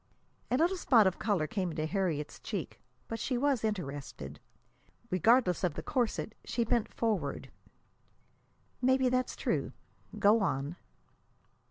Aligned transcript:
A 0.49 0.57
little 0.57 0.77
spot 0.77 1.05
of 1.05 1.19
color 1.19 1.45
came 1.45 1.69
into 1.69 1.85
Harriet's 1.85 2.39
cheek. 2.39 2.81
But 3.07 3.19
she 3.19 3.37
was 3.37 3.63
interested. 3.63 4.39
Regardless 5.11 5.63
of 5.63 5.75
the 5.75 5.83
corset, 5.83 6.33
she 6.43 6.63
bent 6.65 6.91
forward. 6.91 7.51
"Maybe 8.81 9.09
that's 9.09 9.35
true. 9.35 9.73
Go 10.17 10.39
on." 10.41 10.75